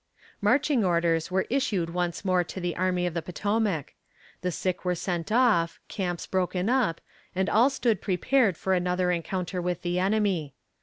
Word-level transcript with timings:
Marching 0.41 0.83
orders 0.83 1.29
were 1.29 1.45
issued 1.51 1.91
once 1.91 2.25
more 2.25 2.43
to 2.43 2.59
the 2.59 2.75
army 2.75 3.05
of 3.05 3.13
the 3.13 3.21
Potomac. 3.21 3.93
The 4.41 4.49
sick 4.51 4.83
were 4.83 4.95
sent 4.95 5.31
off, 5.31 5.79
camps 5.89 6.25
broken 6.25 6.69
up, 6.71 7.01
and 7.35 7.47
all 7.47 7.69
stood 7.69 8.01
prepared 8.01 8.57
for 8.57 8.73
another 8.73 9.11
encounter 9.11 9.61
with 9.61 9.83
the 9.83 9.99
enemy. 9.99 10.55